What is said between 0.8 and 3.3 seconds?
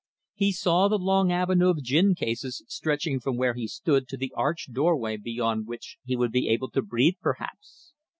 the long avenue of gin cases stretching